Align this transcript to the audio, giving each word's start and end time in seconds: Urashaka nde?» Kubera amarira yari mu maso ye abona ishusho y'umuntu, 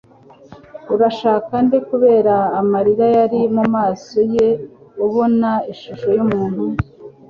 Urashaka 0.93 1.53
nde?» 1.65 1.77
Kubera 1.89 2.35
amarira 2.59 3.05
yari 3.17 3.41
mu 3.55 3.63
maso 3.75 4.17
ye 4.35 4.47
abona 5.05 5.51
ishusho 5.71 6.07
y'umuntu, 6.17 6.63